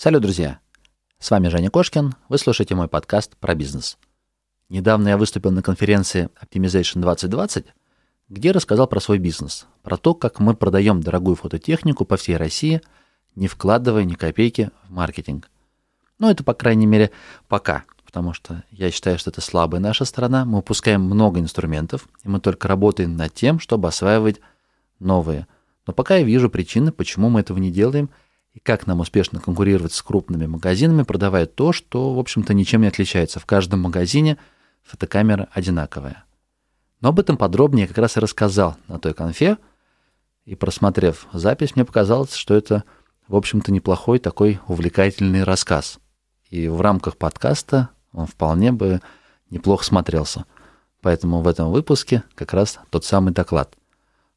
[0.00, 0.60] Салют, друзья!
[1.18, 3.98] С вами Женя Кошкин, вы слушаете мой подкаст про бизнес.
[4.68, 7.66] Недавно я выступил на конференции Optimization 2020,
[8.28, 12.80] где рассказал про свой бизнес, про то, как мы продаем дорогую фототехнику по всей России,
[13.34, 15.50] не вкладывая ни копейки в маркетинг.
[16.20, 17.10] Ну, это, по крайней мере,
[17.48, 20.44] пока, потому что я считаю, что это слабая наша сторона.
[20.44, 24.40] Мы упускаем много инструментов, и мы только работаем над тем, чтобы осваивать
[25.00, 25.48] новые.
[25.88, 28.10] Но пока я вижу причины, почему мы этого не делаем–
[28.54, 32.88] и как нам успешно конкурировать с крупными магазинами, продавая то, что, в общем-то, ничем не
[32.88, 33.40] отличается.
[33.40, 34.38] В каждом магазине
[34.82, 36.24] фотокамера одинаковая.
[37.00, 39.58] Но об этом подробнее я как раз и рассказал на той конфе,
[40.44, 42.84] и просмотрев запись, мне показалось, что это,
[43.28, 45.98] в общем-то, неплохой такой увлекательный рассказ.
[46.48, 49.00] И в рамках подкаста он вполне бы
[49.50, 50.46] неплохо смотрелся.
[51.02, 53.76] Поэтому в этом выпуске как раз тот самый доклад.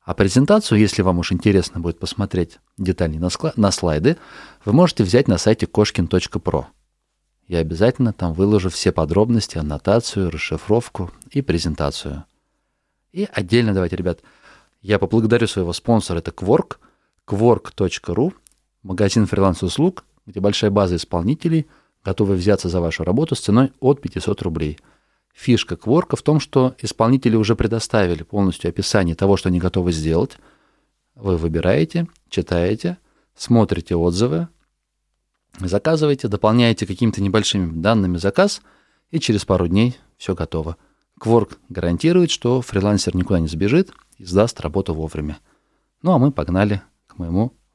[0.03, 4.17] А презентацию, если вам уж интересно будет посмотреть детали на, на слайды,
[4.65, 6.65] вы можете взять на сайте koshkin.pro.
[7.47, 12.25] Я обязательно там выложу все подробности, аннотацию, расшифровку и презентацию.
[13.11, 14.21] И отдельно давайте, ребят,
[14.81, 16.77] я поблагодарю своего спонсора, это Quark,
[17.27, 18.33] quark.ru,
[18.81, 21.67] магазин фриланс-услуг, где большая база исполнителей
[22.03, 24.79] готовы взяться за вашу работу с ценой от 500 рублей–
[25.33, 30.37] Фишка Кворка в том, что исполнители уже предоставили полностью описание того, что они готовы сделать.
[31.15, 32.97] Вы выбираете, читаете,
[33.35, 34.47] смотрите отзывы,
[35.59, 38.61] заказываете, дополняете какими-то небольшими данными заказ,
[39.09, 40.77] и через пару дней все готово.
[41.19, 45.39] Кворк гарантирует, что фрилансер никуда не сбежит и сдаст работу вовремя.
[46.01, 47.53] Ну а мы погнали к моему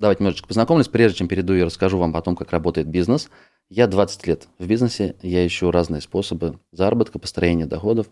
[0.00, 3.30] давайте немножечко познакомлюсь, прежде чем перейду и расскажу вам потом, как работает бизнес.
[3.68, 8.08] Я 20 лет в бизнесе, я ищу разные способы заработка, построения доходов.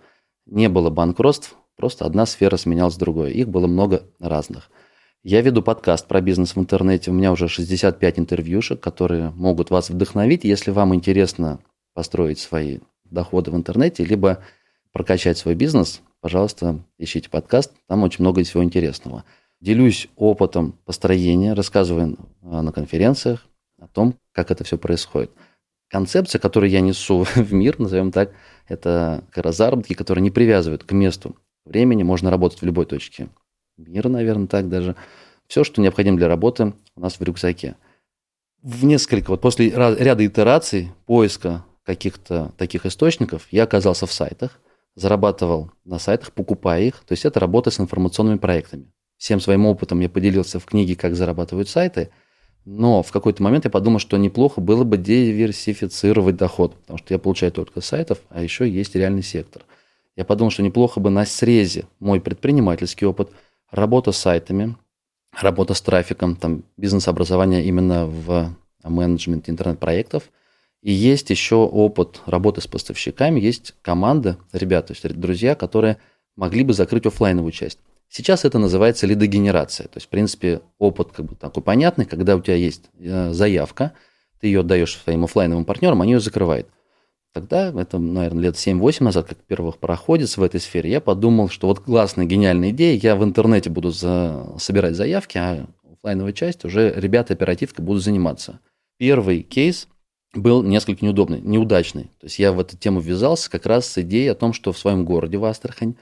[0.47, 3.33] Не было банкротств, просто одна сфера сменялась другой.
[3.33, 4.71] Их было много разных.
[5.25, 7.11] Я веду подкаст про бизнес в интернете.
[7.11, 11.59] У меня уже 65 интервьюшек, которые могут вас вдохновить, если вам интересно
[11.95, 14.45] построить свои доходы в интернете, либо
[14.93, 19.25] прокачать свой бизнес, пожалуйста, ищите подкаст, там очень много всего интересного.
[19.61, 23.47] Делюсь опытом построения, рассказываю на конференциях
[23.81, 25.31] о том, как это все происходит.
[25.89, 28.33] Концепция, которую я несу в мир, назовем так,
[28.69, 33.29] это как раз заработки, которые не привязывают к месту времени, можно работать в любой точке
[33.79, 34.97] мира, наверное, так даже.
[35.47, 37.77] Все, что необходимо для работы, у нас в рюкзаке.
[38.63, 44.61] В несколько, вот после ряда итераций поиска каких-то таких источников, я оказался в сайтах,
[44.95, 46.97] зарабатывал на сайтах, покупая их.
[47.07, 48.93] То есть это работа с информационными проектами.
[49.19, 52.11] Всем своим опытом я поделился в книге «Как зарабатывают сайты»,
[52.65, 57.19] но в какой-то момент я подумал, что неплохо было бы диверсифицировать доход, потому что я
[57.19, 59.63] получаю только сайтов, а еще есть реальный сектор.
[60.17, 63.31] Я подумал, что неплохо бы на срезе мой предпринимательский опыт,
[63.71, 64.77] работа с сайтами,
[65.33, 68.55] работа с трафиком, там, бизнес-образование именно в
[68.85, 70.25] менеджменте интернет-проектов.
[70.83, 75.97] И есть еще опыт работы с поставщиками, есть команда, ребята, то есть друзья, которые
[76.37, 77.79] могли бы закрыть офлайновую часть.
[78.09, 79.87] Сейчас это называется лидогенерация.
[79.89, 83.93] То есть, в принципе, опыт как бы такой понятный, когда у тебя есть э, заявка,
[84.41, 86.69] ты ее отдаешь своим офлайновым партнерам, они ее закрывают.
[87.35, 91.67] Тогда, это, наверное, лет 7-8 назад, как первых проходец в этой сфере, я подумал, что
[91.67, 94.55] вот классная, гениальная идея, я в интернете буду за...
[94.59, 98.61] собирать заявки, а офлайновая часть уже ребята оперативкой будут заниматься.
[98.97, 99.89] Первый кейс
[100.35, 102.05] был несколько неудобный, неудачный.
[102.21, 104.79] То есть я в эту тему ввязался как раз с идеей о том, что в
[104.79, 105.97] своем городе, в Астрахань,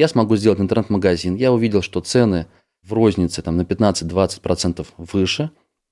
[0.00, 1.36] я смогу сделать интернет-магазин.
[1.36, 2.46] Я увидел, что цены
[2.82, 5.50] в рознице там, на 15-20% выше,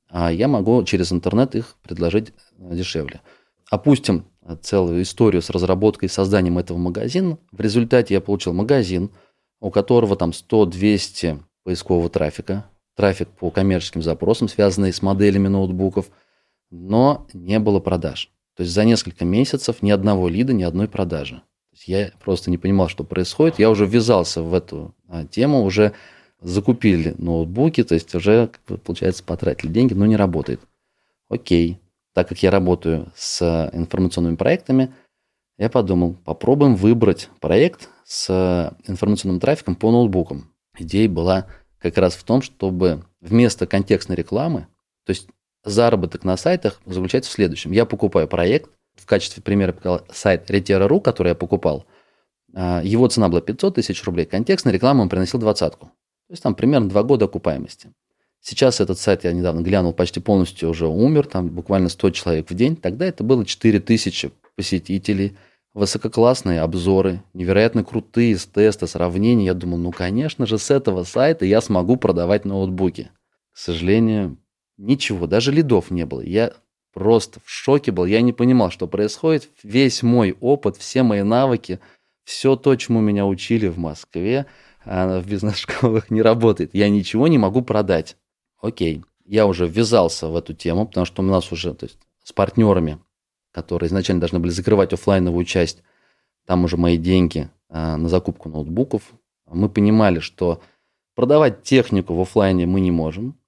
[0.09, 3.21] а я могу через интернет их предложить э, дешевле.
[3.71, 7.37] Опустим э, целую историю с разработкой и созданием этого магазина.
[7.53, 9.11] В результате я получил магазин,
[9.61, 12.65] у которого там 100-200 поискового трафика,
[12.97, 16.07] трафик по коммерческим запросам, связанный с моделями ноутбуков,
[16.71, 18.33] но не было продаж.
[18.57, 21.43] То есть за несколько месяцев ни одного лида, ни одной продажи.
[21.89, 23.59] Я просто не понимал, что происходит.
[23.59, 25.95] Я уже ввязался в эту а, тему, уже
[26.43, 28.51] закупили ноутбуки, то есть уже,
[28.85, 30.61] получается, потратили деньги, но не работает.
[31.31, 31.81] Окей.
[32.13, 34.93] Так как я работаю с информационными проектами,
[35.57, 40.53] я подумал, попробуем выбрать проект с информационным трафиком по ноутбукам.
[40.77, 41.47] Идея была
[41.79, 44.67] как раз в том, чтобы вместо контекстной рекламы,
[45.07, 45.27] то есть
[45.65, 47.73] заработок на сайтах заключается в следующем.
[47.73, 48.71] Я покупаю проект,
[49.01, 51.87] В качестве примера показал сайт Retera.ru, который я покупал.
[52.55, 54.27] А, его цена была 500 тысяч рублей.
[54.27, 55.87] Контекстная реклама он приносил двадцатку.
[55.87, 57.91] То есть там примерно два года окупаемости.
[58.41, 62.55] Сейчас этот сайт, я недавно глянул, почти полностью уже умер, там буквально 100 человек в
[62.55, 62.77] день.
[62.77, 65.37] Тогда это было 4000 посетителей,
[65.75, 69.47] высококлассные обзоры, невероятно крутые тесты, сравнения.
[69.47, 73.11] Я думал, ну, конечно же, с этого сайта я смогу продавать ноутбуки.
[73.53, 74.39] К сожалению,
[74.77, 76.21] ничего, даже лидов не было.
[76.21, 76.53] Я
[76.93, 79.51] просто в шоке был, я не понимал, что происходит.
[79.63, 81.81] Весь мой опыт, все мои навыки,
[82.25, 84.47] все то, чему меня учили в Москве,
[84.85, 86.71] в бизнес-школах не работает.
[86.75, 88.17] Я ничего не могу продать
[88.61, 92.33] окей, я уже ввязался в эту тему, потому что у нас уже то есть, с
[92.33, 92.99] партнерами,
[93.53, 95.83] которые изначально должны были закрывать офлайновую часть,
[96.47, 99.13] там уже мои деньги а, на закупку ноутбуков.
[99.47, 100.63] Мы понимали, что
[101.15, 103.39] продавать технику в офлайне мы не можем,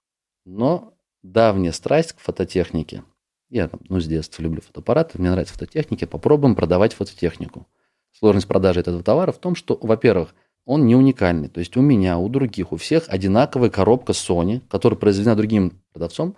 [0.44, 3.04] но давняя страсть к фототехнике.
[3.50, 7.67] Я там, ну, с детства люблю фотоаппараты, мне нравится фототехника, попробуем продавать фототехнику.
[8.17, 11.49] Сложность продажи этого товара в том, что, во-первых, он не уникальный.
[11.49, 16.37] То есть у меня, у других, у всех одинаковая коробка Sony, которая произведена другим продавцом,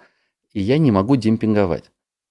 [0.53, 1.85] и я не могу демпинговать.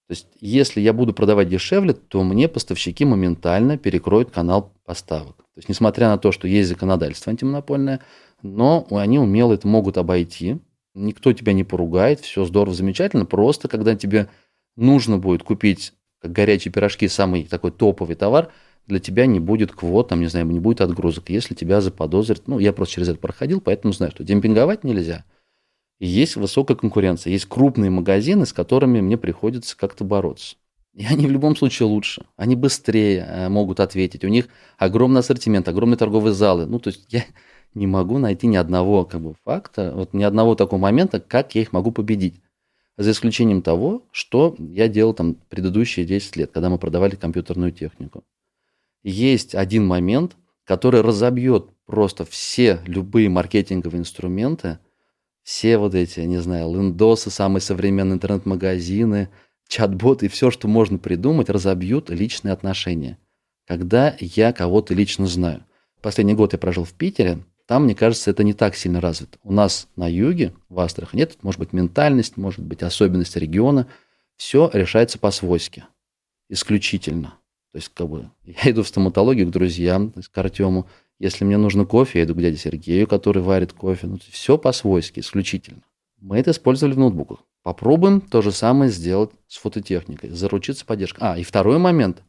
[0.07, 5.38] То есть если я буду продавать дешевле, то мне поставщики моментально перекроют канал поставок.
[5.38, 8.01] То есть несмотря на то, что есть законодательство антимонопольное,
[8.42, 10.60] но они умело это могут обойти.
[10.94, 13.25] Никто тебя не поругает, все здорово, замечательно.
[13.25, 14.28] Просто когда тебе
[14.75, 18.51] нужно будет купить горячие пирожки самый такой топовый товар–
[18.88, 22.47] для тебя не будет квот, там, не знаю, не будет отгрузок, если тебя заподозрят.
[22.47, 25.23] Ну, я просто через это проходил, поэтому знаю, что демпинговать нельзя.
[26.00, 27.31] И есть высокая конкуренция.
[27.31, 30.56] Есть крупные магазины, с которыми мне приходится как-то бороться.
[30.94, 32.25] И они в любом случае лучше.
[32.35, 34.25] Они быстрее э, могут ответить.
[34.25, 34.47] У них
[34.77, 36.65] огромный ассортимент, огромные торговые залы.
[36.65, 37.23] Ну, то есть я
[37.73, 41.62] не могу найти ни одного как бы, факта, вот ни одного такого момента, как я
[41.62, 42.41] их могу победить.
[43.01, 48.24] За исключением того, что я делал там предыдущие 10 лет, когда мы продавали компьютерную технику
[49.01, 54.77] есть один момент, который разобьет просто все любые маркетинговые инструменты,
[55.42, 59.30] все вот эти, не знаю, лендосы, самые современные интернет-магазины,
[59.68, 63.18] чат-боты и все, что можно придумать, разобьют личные отношения.
[63.65, 65.65] Когда я кого-то лично знаю.
[66.04, 67.39] Последний год я прожил в Питере,
[67.71, 69.38] там, мне кажется, это не так сильно развито.
[69.44, 73.88] У нас на юге, в Астрахани, это может быть ментальность, может быть особенность региона.
[74.35, 75.85] Все решается по-свойски,
[76.50, 77.35] исключительно.
[77.71, 80.89] То есть, как бы, я иду в стоматологию к друзьям, к Артему.
[81.18, 84.07] Если мне нужно кофе, я иду к дяде Сергею, который варит кофе.
[84.07, 85.83] Ну, все по-свойски, исключительно.
[86.19, 87.39] Мы это использовали в ноутбуках.
[87.63, 91.19] Попробуем то же самое сделать с фототехникой, заручиться поддержкой.
[91.21, 92.21] А, и второй момент,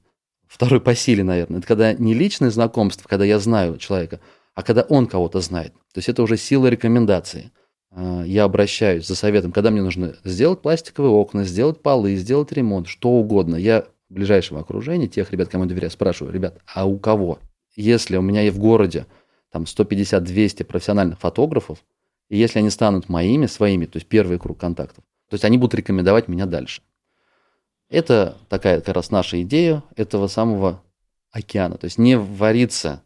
[0.46, 4.20] второй по силе, наверное, это когда не личное знакомство, когда я знаю человека,
[4.54, 5.72] а когда он кого-то знает.
[5.92, 7.52] То есть это уже сила рекомендации.
[7.90, 12.86] А, я обращаюсь за советом, когда мне нужно сделать пластиковые окна, сделать полы, сделать ремонт,
[12.86, 13.56] что угодно.
[13.56, 17.38] Я ближайшего окружения, тех ребят, кому я доверяю, спрашиваю, ребят, а у кого?
[17.74, 19.06] Если у меня и в городе
[19.50, 21.82] там 150-200 профессиональных фотографов,
[22.28, 25.74] и если они станут моими, своими, то есть первый круг контактов, то есть они будут
[25.74, 26.82] рекомендовать меня дальше.
[27.88, 30.82] Это такая как раз наша идея этого самого
[31.30, 31.76] океана.
[31.76, 33.02] То есть не вариться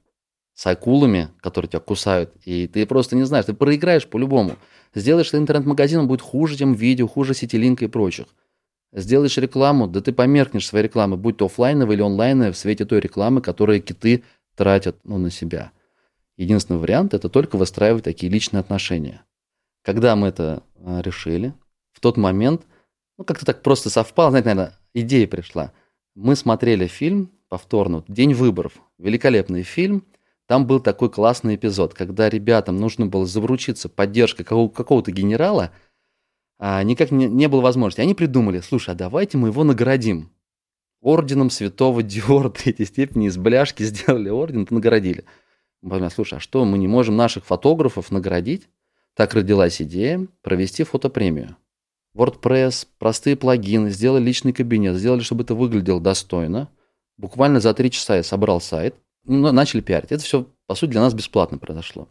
[0.56, 4.56] с акулами, которые тебя кусают, и ты просто не знаешь, ты проиграешь по-любому.
[4.94, 8.26] Сделаешь интернет-магазин, он будет хуже, чем видео, хуже сетилинка и прочих.
[8.90, 13.00] Сделаешь рекламу, да ты померкнешь своей рекламы, будь то офлайновая или онлайновая, в свете той
[13.00, 15.72] рекламы, которую киты тратят ну, на себя.
[16.38, 19.22] Единственный вариант– это только выстраивать такие личные отношения.
[19.82, 21.52] Когда мы это а, решили,
[21.92, 22.62] в тот момент,
[23.18, 25.72] ну, как-то так просто совпало, знаете, наверное, идея пришла.
[26.14, 28.72] Мы смотрели фильм повторно «День выборов».
[28.96, 30.02] Великолепный фильм.
[30.46, 35.72] Там был такой классный эпизод, когда ребятам нужно было заручиться поддержкой какого-то генерала–
[36.58, 38.00] а, никак не, не было возможности.
[38.00, 40.30] Они придумали, слушай, а давайте мы его наградим.
[41.02, 45.24] Орденом святого Диора третьей степени из бляшки сделали орден, наградили.
[45.82, 48.68] Мы слушай, а что, мы не можем наших фотографов наградить?
[49.14, 51.56] Так родилась идея провести фотопремию.
[52.16, 56.70] WordPress, простые плагины, сделали личный кабинет, сделали, чтобы это выглядело достойно.
[57.18, 60.12] Буквально за три часа я собрал сайт, начали пиарить.
[60.12, 62.08] Это все, по сути, для нас бесплатно произошло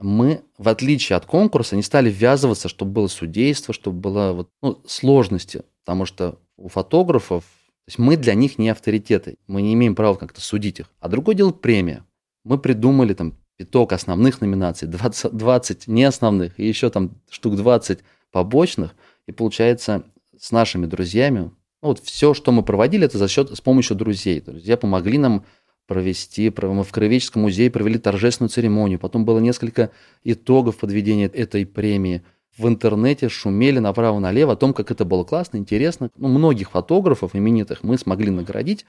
[0.00, 4.80] мы, в отличие от конкурса, не стали ввязываться, чтобы было судейство, чтобы было вот, ну,
[4.86, 5.62] сложности.
[5.84, 10.14] Потому что у фотографов, то есть мы для них не авторитеты, мы не имеем права
[10.14, 10.90] как-то судить их.
[11.00, 12.04] А другое дело премия.
[12.44, 18.00] Мы придумали там пяток основных номинаций, 20, 20 неосновных и еще там штук 20
[18.30, 18.94] побочных.
[19.26, 20.04] И получается,
[20.38, 21.50] с нашими друзьями,
[21.82, 24.40] ну, вот все, что мы проводили, это за счет, с помощью друзей.
[24.40, 25.44] Друзья помогли нам
[25.88, 26.52] провести.
[26.62, 29.00] Мы в Краеведческом музее провели торжественную церемонию.
[29.00, 29.90] Потом было несколько
[30.22, 32.22] итогов подведения этой премии.
[32.56, 36.10] в интернете шумели направо-налево о том, как это было классно, интересно.
[36.16, 38.84] Ну, многих фотографов именитых мы смогли наградить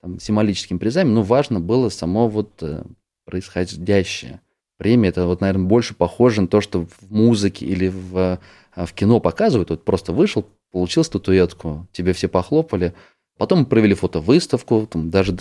[0.00, 2.84] там, символическими призами, но важно было само вот э,
[3.24, 4.40] происходящее.
[4.76, 8.16] Премия это вот, наверное, больше похоже на то, что в музыке или в,
[8.76, 9.70] э, в кино показывают.
[9.70, 12.92] Вот просто вышел, получил статуэтку, тебе все похлопали.
[13.38, 15.36] Потом мы провели фотовыставку, там даже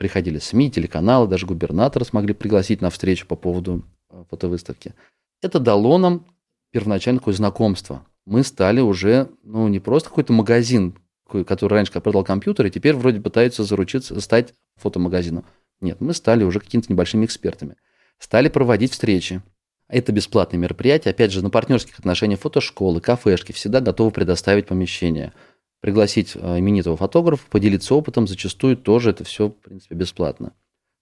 [0.00, 4.94] приходили СМИ, телеканалы, даже губернатора смогли пригласить на встречу по поводу э, фотовыставки.
[5.42, 6.24] Это дало нам
[6.70, 8.06] первоначально такое знакомство.
[8.24, 10.98] Мы стали уже, ну, не просто какой-то магазин,
[11.46, 15.44] который раньше продал компьютеры, теперь вроде пытаются заручиться, стать фотомагазином.
[15.82, 17.76] Нет, мы стали уже какими-то небольшими экспертами.
[18.18, 19.42] Стали проводить встречи.
[19.86, 21.10] Это бесплатные мероприятия.
[21.10, 25.34] Опять же, на партнерских отношениях фотошколы, кафешки всегда готовы предоставить помещение–
[25.80, 30.52] пригласить э, именитого фотографа, поделиться опытом, зачастую тоже это все, в принципе, бесплатно.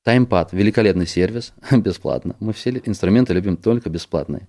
[0.04, 2.37] Таймпад– великолепный сервис, бесплатно.
[2.40, 4.49] Мы все инструменты любим только бесплатные.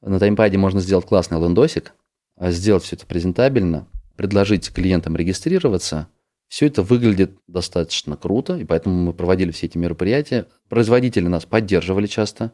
[0.00, 1.94] На таймпаде можно сделать классный лендосик,
[2.36, 6.08] а сделать все это презентабельно, предложить клиентам регистрироваться.
[6.48, 10.46] Все это выглядит достаточно круто, и поэтому мы проводили все эти мероприятия.
[10.68, 12.52] Производители нас поддерживали часто,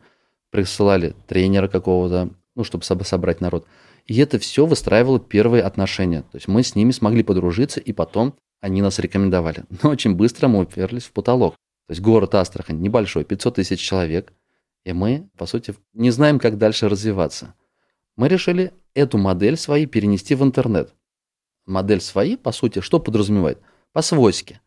[0.50, 3.66] присылали тренера какого-то, ну, чтобы собрать народ.
[4.06, 6.22] И это все выстраивало первые отношения.
[6.22, 9.64] То есть мы с ними смогли подружиться, и потом они нас рекомендовали.
[9.82, 11.54] Но очень быстро мы уперлись в потолок.
[11.86, 14.32] То есть город Астрахань небольшой, 500 тысяч человек,
[14.84, 17.54] и мы, по сути, не знаем, как дальше развиваться.
[18.16, 20.92] Мы решили эту модель свои перенести в интернет.
[21.64, 23.60] Модель свои, по сути, что подразумевает?
[23.92, 24.60] По-свойски.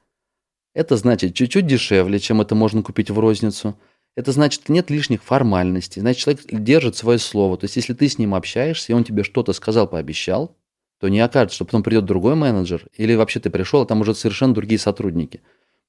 [0.73, 3.77] Это значит чуть-чуть дешевле, чем это можно купить в розницу–
[4.15, 6.01] это значит, нет лишних формальностей.
[6.01, 7.57] Значит, человек держит свое слово.
[7.57, 10.55] То есть, если ты с ним общаешься, и он тебе что-то сказал, пообещал,
[10.99, 14.13] то не окажется, что потом придет другой менеджер, или вообще ты пришел, а там уже
[14.13, 15.41] совершенно другие сотрудники.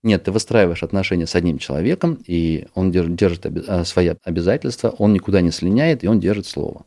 [0.03, 5.41] Нет, ты выстраиваешь отношения с одним человеком, и он держит а, свои обязательства, он никуда
[5.43, 6.87] не слиняет, и он держит слово.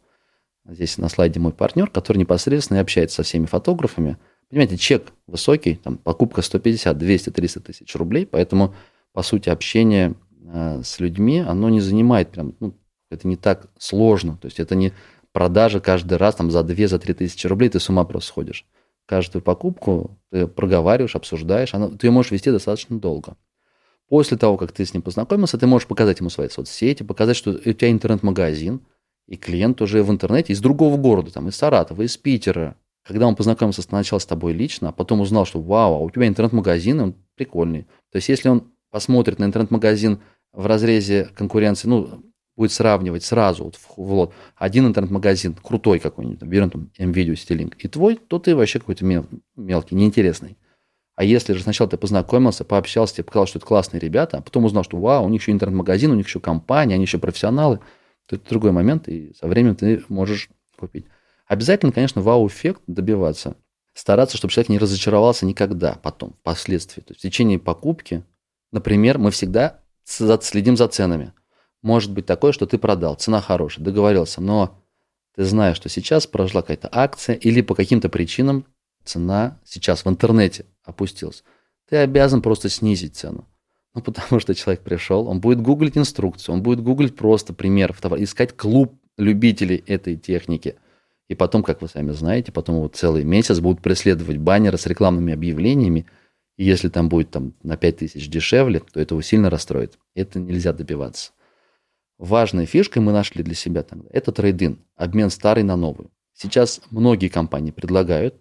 [0.68, 4.18] Здесь на слайде мой партнер, который непосредственно общается со всеми фотографами.
[4.50, 8.74] Понимаете, чек высокий, там покупка 150, 200, 300 тысяч рублей, поэтому,
[9.14, 10.25] по сути, общение Э,
[10.56, 12.74] с людьми, оно не занимает прям, ну,
[13.12, 14.38] это не так сложно.
[14.38, 14.94] То есть это не
[15.32, 18.66] продажа каждый раз там за 2 за 3 тысячи рублей, ты с ума просто сходишь.
[19.06, 23.36] Каждую покупку ты проговариваешь, обсуждаешь, она, ты ее можешь вести достаточно долго.
[24.08, 27.52] После того, как ты с ним познакомился, ты можешь показать ему свои соцсети, показать, что
[27.52, 28.82] у тебя интернет-магазин,
[29.28, 32.76] и клиент уже в интернете из другого города, там, из Саратова, из Питера.
[33.04, 36.28] Когда он познакомился сначала с тобой лично, а потом узнал, что вау, а у тебя
[36.28, 37.84] интернет-магазин, он прикольный.
[38.12, 40.22] То есть если он посмотрит на интернет-магазин
[40.56, 42.24] в разрезе конкуренции, ну,
[42.56, 47.76] будет сравнивать сразу вот в, в лот один интернет-магазин крутой какой-нибудь, берем там MVideo, Stilink,
[47.78, 50.58] и твой, то ты вообще какой-то мел, мелкий, неинтересный.
[51.16, 54.66] А если же сначала ты познакомился, пообщался, тебе показал, что это классные ребята, а потом
[54.66, 57.80] узнал, что вау, у них еще интернет-магазин, у них еще компания, они еще профессионалы,
[58.26, 61.06] то это другой момент, и со временем ты можешь купить.
[61.48, 63.56] Обязательно, конечно, вау-эффект добиваться.
[63.94, 67.02] Стараться, чтобы человек не разочаровался никогда потом, впоследствии.
[67.02, 68.26] То есть в течение покупки,
[68.74, 71.34] например, мы всегда следим за ценами.
[71.82, 74.82] Может быть такое, что ты продал, цена хорошая, договорился, но
[75.36, 78.66] ты знаешь, что сейчас прошла какая-то акция или по каким-то причинам
[79.04, 81.44] цена сейчас в интернете опустилась.
[81.90, 83.46] Ты обязан просто снизить цену.
[83.94, 88.56] Ну, потому что человек пришел, он будет гуглить инструкцию, он будет гуглить просто товара, искать
[88.56, 90.76] клуб любителей этой техники.
[91.28, 95.34] И потом, как вы сами знаете, потом вот целый месяц будут преследовать баннеры с рекламными
[95.34, 96.06] объявлениями,
[96.58, 99.98] и если там будет там, на 5 тысяч дешевле, то это его сильно расстроит.
[100.14, 101.32] Это нельзя добиваться.
[102.18, 106.08] Важной фишкой мы нашли для себя тогда– это трейдин, обмен старый на новый.
[106.34, 108.36] Сейчас многие компании предлагают,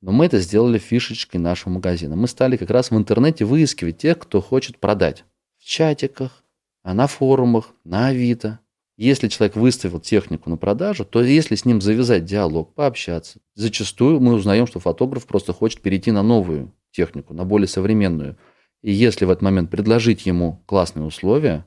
[0.00, 2.14] но мы это сделали фишечкой нашего магазина.
[2.14, 5.24] Мы стали как раз в интернете выискивать тех, кто хочет продать.
[5.58, 6.44] В чатиках,
[6.82, 8.60] а на форумах, на Авито.
[8.96, 14.34] Если человек выставил технику на продажу, то если с ним завязать диалог, пообщаться, зачастую мы
[14.34, 18.36] узнаем, что фотограф просто хочет перейти на новую технику, на более современную.
[18.82, 21.66] И если в этот момент предложить ему классные условия,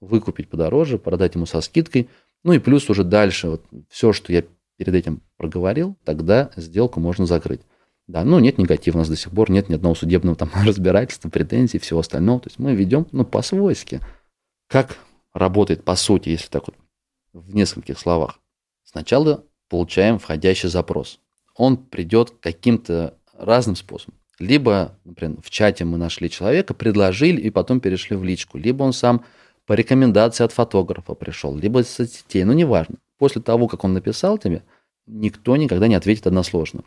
[0.00, 2.08] выкупить подороже, продать ему со скидкой,
[2.44, 4.44] ну и плюс уже дальше, вот все, что я
[4.76, 7.60] перед этим проговорил, тогда сделку можно закрыть.
[8.06, 11.28] Да, ну нет негатива у нас до сих пор, нет ни одного судебного там разбирательства,
[11.28, 12.40] претензий, всего остального.
[12.40, 14.00] То есть мы ведем, ну, по-свойски.
[14.68, 14.96] Как
[15.32, 16.76] работает по сути, если так вот
[17.32, 18.40] в нескольких словах?
[18.84, 21.20] Сначала получаем входящий запрос.
[21.54, 24.19] Он придет каким-то разным способом.
[24.40, 28.56] Либо, например, в чате мы нашли человека, предложили и потом перешли в личку.
[28.56, 29.24] Либо он сам
[29.66, 32.96] по рекомендации от фотографа пришел, либо из соцсетей, ну неважно.
[33.18, 34.62] После того, как он написал тебе,
[35.06, 36.84] никто никогда не ответит односложно.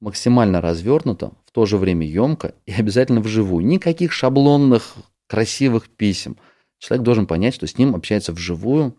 [0.00, 3.66] Максимально развернуто, в то же время емко и обязательно вживую.
[3.66, 4.94] Никаких шаблонных
[5.26, 6.36] красивых писем.
[6.78, 8.96] Человек должен понять, что с ним общается вживую.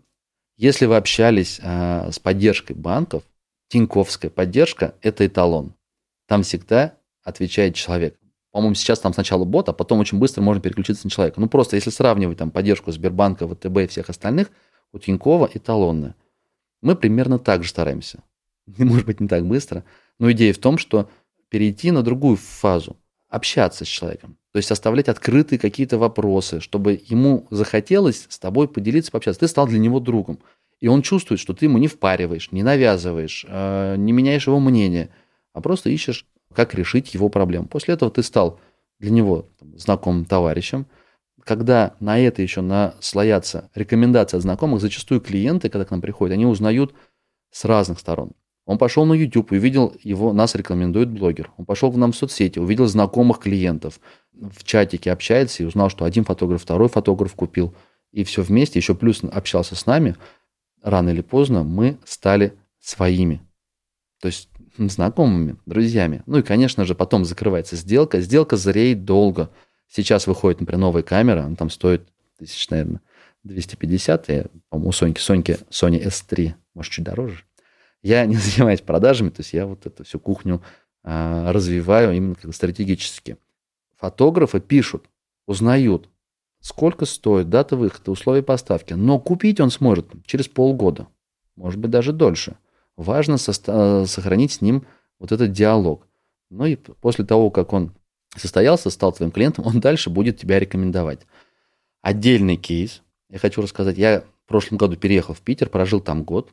[0.58, 3.22] Если вы общались э, с поддержкой банков,
[3.68, 5.74] Тиньковская поддержка– это эталон.
[6.28, 6.94] Там всегда
[7.24, 8.18] отвечает человек.
[8.52, 11.40] По-моему, сейчас там сначала бот, а потом очень быстро можно переключиться на человека.
[11.40, 14.50] Ну, просто если сравнивать там поддержку Сбербанка, ВТБ и всех остальных,
[14.92, 16.14] у Тинькова эталонная.
[16.80, 18.22] Мы примерно так же стараемся.
[18.78, 19.84] Может быть, не так быстро,
[20.20, 21.10] но идея в том, что
[21.48, 22.96] перейти на другую фазу,
[23.28, 24.38] общаться с человеком.
[24.52, 29.40] То есть оставлять открытые какие-то вопросы, чтобы ему захотелось с тобой поделиться, пообщаться.
[29.40, 30.38] Ты стал для него другом.
[30.80, 35.10] И он чувствует, что ты ему не впариваешь, не навязываешь, э, не меняешь его мнение,
[35.52, 37.66] а просто ищешь, как решить его проблему.
[37.66, 38.60] После этого ты стал
[38.98, 40.86] для него там, знакомым товарищем.
[41.42, 46.46] Когда на это еще наслоятся рекомендации от знакомых, зачастую клиенты, когда к нам приходят, они
[46.46, 46.94] узнают
[47.50, 48.32] с разных сторон.
[48.66, 51.52] Он пошел на YouTube, увидел его, нас рекомендует блогер.
[51.58, 54.00] Он пошел к нам в соцсети, увидел знакомых клиентов.
[54.32, 57.74] В чатике общается и узнал, что один фотограф, второй фотограф купил.
[58.10, 60.16] И все вместе, еще плюс общался с нами.
[60.82, 63.42] Рано или поздно мы стали своими.
[64.20, 66.22] То есть знакомыми, друзьями.
[66.26, 68.20] Ну и, конечно же, потом закрывается сделка.
[68.20, 69.50] Сделка зреет долго.
[69.88, 73.00] Сейчас выходит, например, новая камера, она там стоит тысяч, наверное,
[73.44, 74.28] 250.
[74.28, 77.44] Я, по-моему, у Соньки, Соньки, Sony S3, может, чуть дороже.
[78.02, 80.62] Я не занимаюсь продажами, то есть я вот эту всю кухню
[81.02, 83.36] а, развиваю именно как стратегически.
[83.96, 85.04] Фотографы пишут,
[85.46, 86.08] узнают,
[86.60, 91.06] сколько стоит дата выхода, условия поставки, но купить он сможет через полгода,
[91.56, 92.56] может быть, даже дольше.
[92.96, 94.86] Важно сохранить с ним
[95.18, 96.06] вот этот диалог.
[96.50, 97.92] Ну и после того, как он
[98.36, 101.20] состоялся, стал твоим клиентом, он дальше будет тебя рекомендовать.
[102.02, 103.02] Отдельный кейс.
[103.30, 103.98] Я хочу рассказать.
[103.98, 106.52] Я в прошлом году переехал в Питер, прожил там год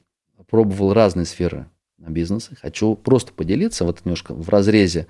[0.52, 1.68] пробовал разные сферы
[1.98, 2.56] бизнеса.
[2.62, 5.08] Хочу просто поделиться вот немножко в разрезе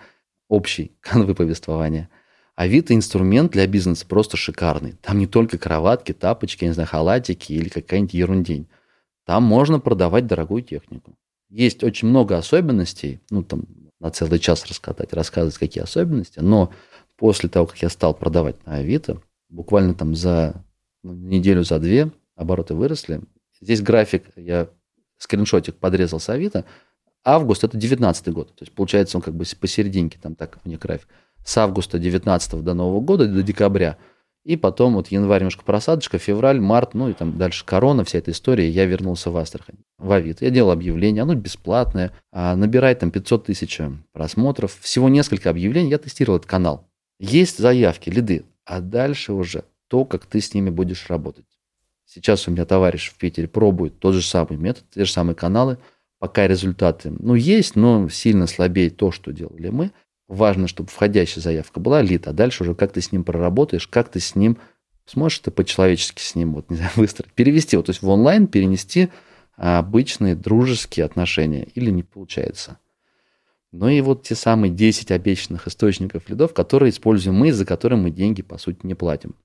[0.47, 2.09] общей канвы повествования.
[2.55, 4.93] Авито инструмент для бизнеса просто шикарный.
[5.01, 8.67] Там не только кроватки, тапочки, не знаю, халатики или какая-нибудь ерундень.
[9.25, 11.15] Там можно продавать дорогую технику.
[11.51, 13.65] Есть очень много особенностей, ну там
[13.99, 16.71] на целый час рассказать, рассказывать, какие особенности, но
[17.17, 20.63] после того, как я стал продавать на Авито, буквально там за
[21.03, 23.21] ну, неделю, за две обороты выросли.
[23.59, 24.69] Здесь график я
[25.17, 26.65] скриншотик подрезал с Авито.
[27.23, 28.55] Август– это 19 год.
[28.55, 31.07] То есть, получается, он как бы посерединке, там так у них график.
[31.45, 33.97] С августа 19 до Нового года, до декабря.
[34.43, 38.31] И потом вот январь немножко просадочка, февраль, март, ну и там дальше корона, вся эта
[38.31, 38.69] история.
[38.69, 40.45] Я вернулся в Астрахань, в Авито.
[40.45, 42.11] Я делал объявление, оно бесплатное.
[42.31, 43.79] А набирает там 500 тысяч
[44.13, 44.79] просмотров.
[44.81, 45.91] Всего несколько объявлений.
[45.91, 46.87] Я тестировал этот канал.
[47.19, 48.45] Есть заявки, лиды.
[48.65, 51.45] А дальше уже то, как ты с ними будешь работать.
[52.05, 55.77] Сейчас у меня товарищ в Питере пробует тот же самый метод, те же самые каналы.
[56.17, 59.91] Пока результаты, ну, есть, но сильно слабее то, что делали мы.
[60.31, 64.09] Важно, чтобы входящая заявка была лид, а дальше уже как ты с ним проработаешь, как
[64.09, 64.57] ты с ним
[65.05, 68.47] сможешь ты по-человечески с ним, вот, не знаю, выстроить, перевести, вот, то есть в онлайн
[68.47, 69.09] перенести
[69.57, 72.79] обычные дружеские отношения или не получается.
[73.73, 78.09] Ну и вот те самые 10 обещанных источников лидов, которые используем мы, за которые мы
[78.09, 79.35] деньги, по сути, не платим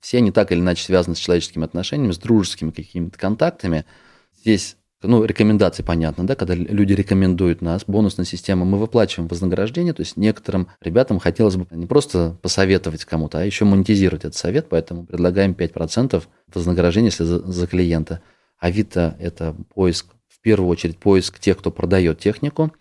[0.00, 3.84] все они так или иначе связаны с человеческими отношениями, с дружескими какими-то контактами.
[4.40, 10.02] Здесь ну, рекомендации понятно, да, когда люди рекомендуют нас, бонусная система, мы выплачиваем вознаграждение, то
[10.02, 15.06] есть некоторым ребятам хотелось бы не просто посоветовать кому-то, а еще монетизировать этот совет, поэтому
[15.06, 18.20] предлагаем 5% вознаграждения, если за, за клиента.
[18.58, 22.72] Авито– это поиск, в первую очередь, поиск тех, кто продает технику,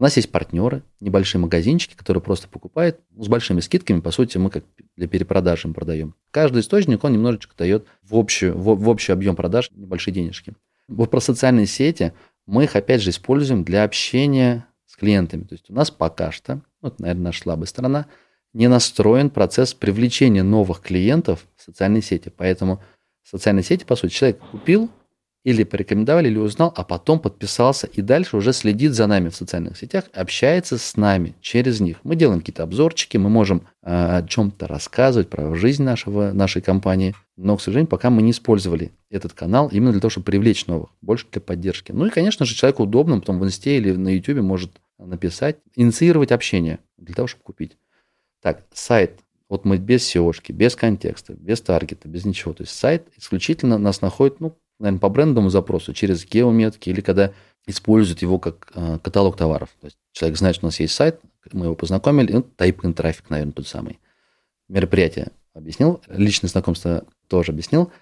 [0.00, 4.00] у нас есть партнеры, небольшие магазинчики, которые просто покупают с большими скидками.
[4.00, 4.64] По сути, мы как
[4.96, 6.14] для перепродажи им продаем.
[6.30, 10.54] Каждый источник, он немножечко дает в, общую, в, в общий объем продаж небольшие денежки.
[10.90, 12.12] Вот про социальные сети
[12.46, 15.44] мы их, опять же, используем для общения с клиентами.
[15.44, 18.06] То есть у нас пока что, вот, наверное, наша слабая сторона,
[18.52, 22.32] не настроен процесс привлечения новых клиентов в социальные сети.
[22.36, 22.82] Поэтому
[23.22, 24.90] социальные сети, по сути, человек купил,
[25.42, 29.78] или порекомендовали, или узнал, а потом подписался и дальше уже следит за нами в социальных
[29.78, 31.98] сетях, общается с нами через них.
[32.04, 37.14] Мы делаем какие-то обзорчики, мы можем э, о чем-то рассказывать про жизнь нашего, нашей компании,
[37.36, 40.90] но, к сожалению, пока мы не использовали этот канал именно для того, чтобы привлечь новых,
[41.00, 41.92] больше для поддержки.
[41.92, 46.32] Ну и, конечно же, человеку удобно потом в инсте или на ютубе может написать, инициировать
[46.32, 47.78] общение для того, чтобы купить.
[48.42, 52.54] Так, сайт вот мы без SEO без контекста, без таргета, без ничего.
[52.54, 57.32] То есть сайт исключительно нас находит, ну, наверное, по брендовому запросу, через геометки или когда
[57.66, 59.68] используют его как э, каталог товаров.
[59.80, 61.20] То есть человек знает, что у нас есть сайт,
[61.52, 63.98] мы его познакомили, ну, type-in трафик, наверное, тот самый.
[64.68, 67.92] Мероприятие объяснил, личное знакомство тоже объяснил.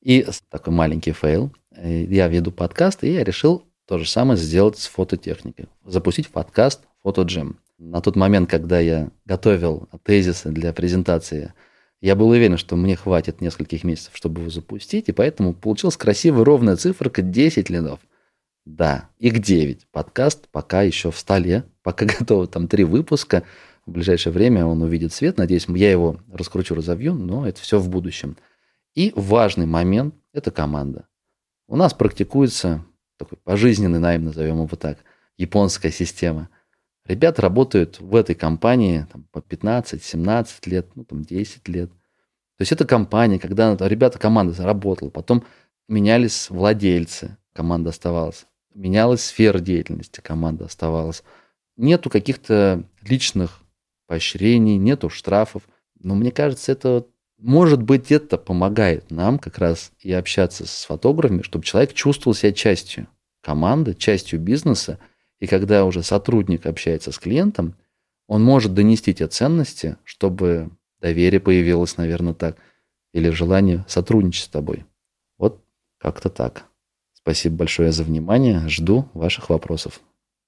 [0.00, 1.52] И такой маленький фейл.
[1.72, 5.66] Э, я веду подкаст, и я решил то же самое сделать с фототехникой.
[5.84, 7.58] Запустить подкаст «Фотоджем».
[7.78, 11.52] На тот момент, когда я готовил тезисы для презентации–
[12.00, 16.44] я был уверен, что мне хватит нескольких месяцев, чтобы его запустить, и поэтому получилась красивая
[16.44, 18.00] ровная циферка 10 лидов.
[18.64, 19.86] Да, их 9.
[19.90, 23.42] Подкаст пока еще в столе, пока готово там три выпуска.
[23.86, 25.38] В ближайшее время он увидит свет.
[25.38, 28.36] Надеюсь, я его раскручу, разовью, но это все в будущем.
[28.94, 31.08] И важный момент– это команда.
[31.66, 32.84] У нас практикуется
[33.16, 34.98] такой пожизненный найм, назовем его так,
[35.36, 36.48] японская система.
[37.08, 41.90] Ребята работают в этой компании там, по 15-17 лет, ну там 10 лет.
[41.90, 45.44] То есть это компания, когда ребята, команда работала, потом
[45.88, 48.46] менялись владельцы, команда оставалась.
[48.74, 51.24] Менялась сфера деятельности, команда оставалась.
[51.76, 53.62] Нету каких-то личных
[54.06, 55.62] поощрений, нету штрафов.
[55.98, 57.06] Но мне кажется, это
[57.38, 62.52] может быть, это помогает нам как раз и общаться с фотографами, чтобы человек чувствовал себя
[62.52, 63.06] частью
[63.42, 64.98] команды, частью бизнеса.
[65.40, 67.74] И когда уже сотрудник общается с клиентом,
[68.26, 70.70] он может донести те ценности, чтобы
[71.00, 72.56] доверие появилось, наверное, так,
[73.12, 74.84] или желание сотрудничать с тобой.
[75.38, 75.60] Вот
[75.98, 76.64] как-то так.
[77.14, 78.68] Спасибо большое за внимание.
[78.68, 80.00] Жду ваших вопросов.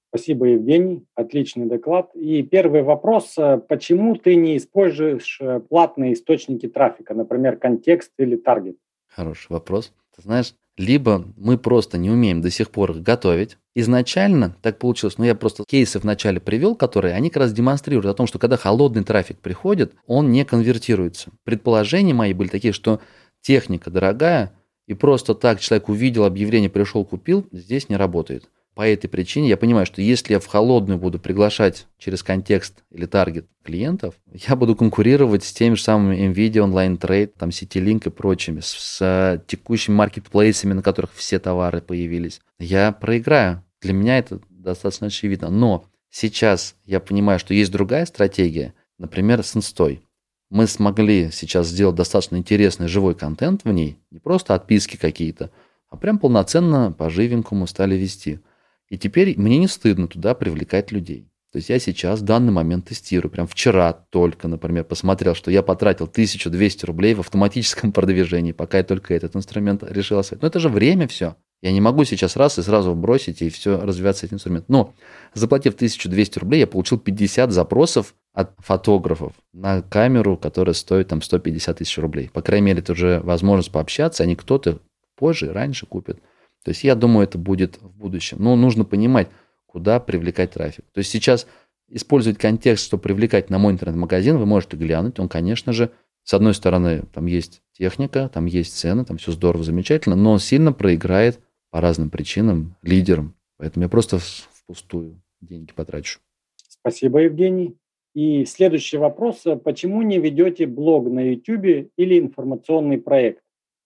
[0.09, 1.05] Спасибо, Евгений.
[1.15, 2.11] Отличный доклад.
[2.15, 3.37] И первый вопрос.
[3.69, 8.77] Почему ты не используешь э, платные источники трафика, например, контекст или таргет?
[9.07, 9.93] Хороший вопрос.
[10.17, 13.57] Ты знаешь, либо мы просто не умеем до сих пор их готовить.
[13.75, 18.15] Изначально так получилось, ну я просто кейсы вначале привел, которые они как раз демонстрируют о
[18.15, 21.31] том, что когда холодный трафик приходит, он не конвертируется.
[21.45, 23.01] Предположения мои были такие, что
[23.41, 24.53] техника дорогая,
[24.89, 28.51] и просто так человек увидел объявление, пришел, купил, здесь не работает.
[28.81, 33.05] По этой причине я понимаю, что если я в холодную буду приглашать через контекст или
[33.05, 38.11] таргет клиентов, я буду конкурировать с теми же самыми NVIDIA, Online Trade, там CityLink и
[38.11, 42.41] прочими, с, с текущими маркетплейсами, на которых все товары появились.
[42.59, 43.63] Я проиграю.
[43.83, 45.51] Для меня это достаточно очевидно.
[45.51, 50.01] Но сейчас я понимаю, что есть другая стратегия, например, с инстой.
[50.49, 55.51] Мы смогли сейчас сделать достаточно интересный живой контент в ней, не просто отписки какие-то,
[55.91, 58.41] а прям полноценно по живенькому стали вести–
[58.91, 61.31] и теперь мне не стыдно туда привлекать людей.
[61.53, 63.31] То есть я сейчас в данный момент тестирую.
[63.31, 68.85] Прям вчера только, например, посмотрел, что я потратил 1200 рублей в автоматическом продвижении, пока я
[68.85, 70.43] только этот инструмент решил освоить.
[70.43, 71.37] Но это же время все.
[71.63, 74.67] Я не могу сейчас раз и сразу бросить и все развиваться этим инструментом.
[74.69, 74.95] Но
[75.35, 81.79] заплатив 1200 рублей, я получил 50 запросов от фотографов на камеру, которая стоит там 150
[81.79, 82.31] тысяч рублей.
[82.33, 84.79] По крайней мере, это уже возможность пообщаться, они кто-то
[85.17, 86.21] позже, раньше купит.
[86.65, 88.39] То есть я думаю, это будет в будущем.
[88.41, 89.29] Но нужно понимать,
[89.67, 90.85] куда привлекать трафик.
[90.93, 91.47] То есть сейчас
[91.89, 95.19] использовать контекст, чтобы привлекать на мой интернет-магазин, вы можете глянуть.
[95.19, 95.91] Он, конечно же,
[96.25, 100.39] с одной стороны, там есть техника, там есть цены, там все здорово, замечательно, но он
[100.39, 103.35] сильно проиграет по разным причинам лидерам.
[103.57, 106.21] Поэтому я просто впустую деньги потрачу.
[106.69, 107.77] Спасибо, Евгений.
[108.15, 109.45] И следующий вопрос.
[109.65, 113.43] Почему не ведете блог на YouTube или информационный проект?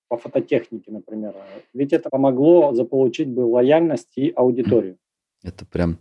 [0.09, 1.35] По фототехнике, например.
[1.73, 4.99] Ведь это помогло заполучить бы лояльность и аудиторию.
[5.43, 5.99] Это прям,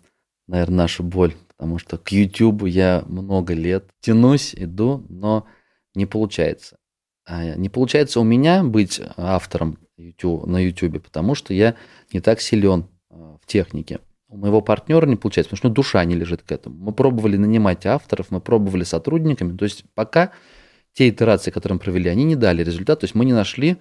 [0.48, 5.46] наверное, наша боль, потому что к YouTube я много лет тянусь, иду, но
[5.96, 6.78] не получается.
[7.26, 11.76] А не получается у меня быть автором YouTube, на YouTube, потому что я
[12.12, 14.00] не так силен а, в технике.
[14.28, 16.76] У моего партнера не получается, потому что ну, душа не лежит к этому.
[16.78, 19.56] Мы пробовали нанимать авторов, мы пробовали сотрудниками.
[19.56, 20.32] То есть пока
[20.94, 23.02] те итерации, которые мы провели, они не дали результат.
[23.02, 23.78] То есть мы не нашли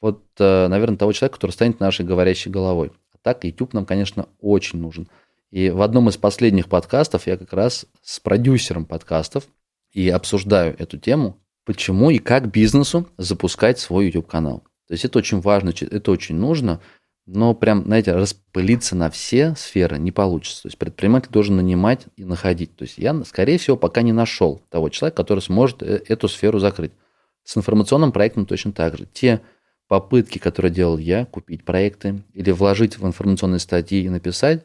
[0.00, 2.92] вот, э, наверное, того человека, который станет нашей говорящей головой.
[3.12, 5.08] А так YouTube нам, конечно, очень нужен.
[5.50, 9.44] И в одном из последних подкастов я как раз с продюсером подкастов
[9.92, 14.64] и обсуждаю эту тему, почему и как бизнесу запускать свой YouTube-канал.
[14.88, 16.80] То есть это очень важно, это очень нужно,
[17.26, 20.62] но прям, знаете, распылиться на все сферы не получится.
[20.62, 22.76] То есть предприниматель должен нанимать и находить.
[22.76, 26.58] То есть я, скорее всего, пока не нашел того человека, который сможет э, эту сферу
[26.58, 26.92] закрыть.
[27.44, 29.06] С информационным проектом точно так же.
[29.06, 29.40] Те
[29.88, 34.64] попытки, которые делал я, купить проекты или вложить в информационные статьи и написать,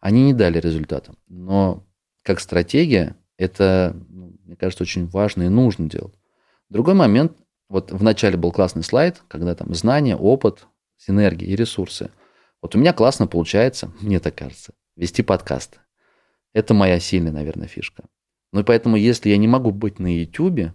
[0.00, 1.12] они не дали результата.
[1.28, 1.84] Но
[2.22, 6.14] как стратегия это, ну, мне кажется, очень важно и нужно делать.
[6.68, 7.32] Другой момент,
[7.68, 10.66] вот в начале был классный слайд, когда там знания, опыт,
[10.96, 12.10] синергия и ресурсы.
[12.62, 15.78] Вот у меня классно получается, мне так кажется, вести подкасты.
[16.52, 18.04] Это моя сильная, наверное, фишка.
[18.52, 20.72] Ну и поэтому, если я не могу быть на YouTube,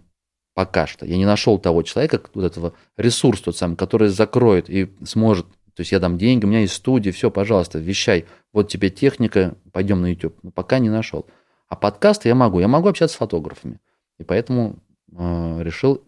[0.54, 1.06] Пока что.
[1.06, 5.46] Я не нашел того человека, вот этого ресурса тот самый, который закроет и сможет.
[5.74, 8.26] То есть я дам деньги, у меня есть студия, все, пожалуйста, вещай.
[8.52, 10.36] Вот тебе техника, пойдем на YouTube.
[10.42, 11.26] Но пока не нашел.
[11.68, 12.60] А подкасты я могу.
[12.60, 13.80] Я могу общаться с фотографами.
[14.18, 14.76] И поэтому
[15.10, 16.04] э, решил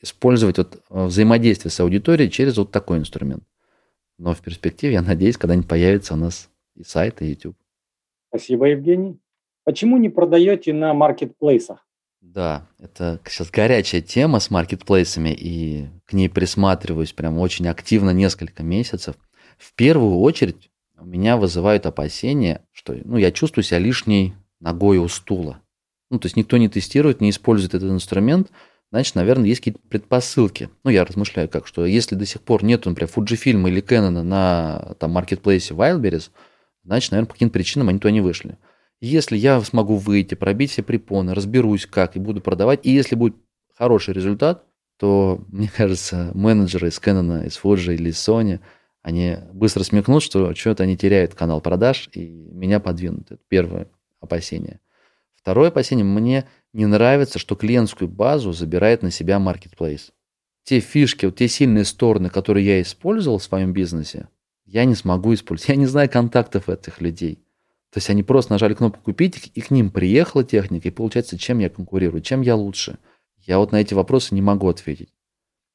[0.00, 3.42] использовать вот э, взаимодействие с аудиторией через вот такой инструмент.
[4.18, 7.56] Но в перспективе, я надеюсь, когда-нибудь появится у нас и сайт, и YouTube.
[8.28, 9.18] Спасибо, Евгений.
[9.64, 11.86] Почему не продаете на маркетплейсах?
[12.20, 18.62] Да, это сейчас горячая тема с маркетплейсами, и к ней присматриваюсь прям очень активно несколько
[18.62, 19.16] месяцев.
[19.56, 25.08] В первую очередь у меня вызывают опасения, что ну, я чувствую себя лишней ногой у
[25.08, 25.62] стула.
[26.10, 28.50] Ну, то есть никто не тестирует, не использует этот инструмент,
[28.90, 30.70] значит, наверное, есть какие-то предпосылки.
[30.84, 34.94] Ну, я размышляю как, что если до сих пор нет, например, Fujifilm или Canon на
[34.98, 36.30] там, маркетплейсе Wildberries,
[36.84, 38.58] значит, наверное, по каким-то причинам они туда не вышли.
[39.00, 43.36] Если я смогу выйти, пробить все препоны, разберусь как и буду продавать, и если будет
[43.76, 44.64] хороший результат,
[44.98, 48.60] то, мне кажется, менеджеры из Canon, из Fuji или из Sony,
[49.02, 53.30] они быстро смекнут, что что-то они теряют канал продаж, и меня подвинут.
[53.30, 53.88] Это первое
[54.20, 54.80] опасение.
[55.38, 60.10] Второе опасение, мне не нравится, что клиентскую базу забирает на себя marketplace.
[60.64, 64.28] Те фишки, вот те сильные стороны, которые я использовал в своем бизнесе,
[64.66, 65.70] я не смогу использовать.
[65.70, 67.36] Я не знаю контактов этих людей.
[67.90, 71.60] То есть они просто нажали кнопку «Купить», и к ним приехала техника, и получается, чем
[71.60, 72.98] я конкурирую, чем я лучше.
[73.38, 75.14] Я вот на эти вопросы не могу ответить.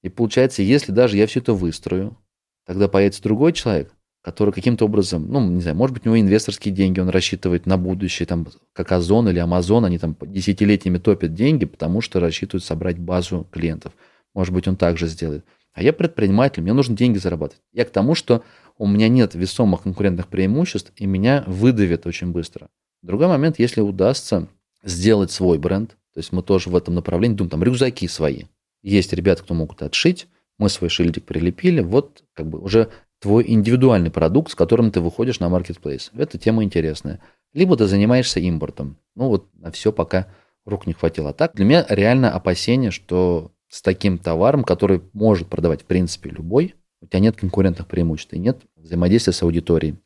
[0.03, 2.17] И получается, если даже я все это выстрою,
[2.65, 6.73] тогда появится другой человек, который каким-то образом, ну, не знаю, может быть, у него инвесторские
[6.73, 11.65] деньги, он рассчитывает на будущее, там, как Озон или Амазон, они там десятилетиями топят деньги,
[11.65, 13.91] потому что рассчитывают собрать базу клиентов.
[14.33, 15.45] Может быть, он также сделает.
[15.73, 17.61] А я предприниматель, мне нужно деньги зарабатывать.
[17.73, 18.43] Я к тому, что
[18.77, 22.69] у меня нет весомых конкурентных преимуществ, и меня выдавят очень быстро.
[23.01, 24.47] Другой момент, если удастся
[24.83, 28.43] сделать свой бренд, то есть мы тоже в этом направлении думаем, там рюкзаки свои.
[28.83, 32.89] Есть ребята, кто могут отшить, мы свой шильдик прилепили, вот как бы уже
[33.23, 36.11] твой индивидуальный продукт, с которым ты выходишь на маркетплейс.
[36.13, 37.21] Эта тема интересная.
[37.53, 38.97] Либо ты занимаешься импортом.
[39.15, 40.27] Ну вот на все пока
[40.65, 41.29] рук не хватило.
[41.29, 46.31] А так для меня реально опасение, что с таким товаром, который может продавать в принципе
[46.31, 49.97] любой, у тебя нет конкурентных преимуществ и нет взаимодействия с аудиторией.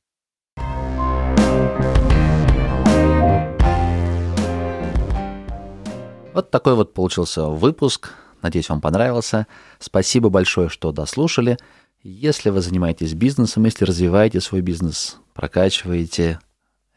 [6.36, 8.12] Вот такой вот получился выпуск.
[8.43, 9.47] Надеюсь, вам понравился.
[9.80, 11.58] Спасибо большое, что дослушали.
[12.03, 16.39] Если вы занимаетесь бизнесом, если развиваете свой бизнес, прокачиваете,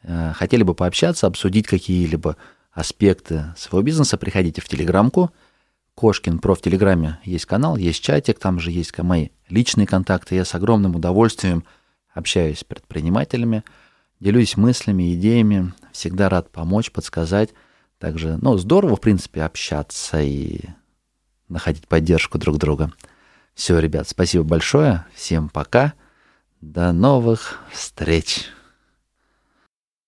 [0.02, 2.36] э, хотели бы пообщаться, обсудить какие-либо
[2.70, 5.30] аспекты своего бизнеса, приходите в Телеграмку.
[5.94, 10.34] Кошкин про в Телеграме есть канал, есть чатик, там же есть мои личные контакты.
[10.34, 11.64] Я с огромным удовольствием
[12.14, 13.64] общаюсь с предпринимателями,
[14.20, 17.50] делюсь мыслями, идеями, всегда рад помочь, подсказать.
[17.98, 20.60] Также, ну, здорово, в принципе, общаться и
[21.48, 22.92] находить поддержку друг друга.
[23.60, 25.04] Все, ребят, спасибо большое.
[25.14, 25.92] Всем пока.
[26.62, 28.46] До новых встреч.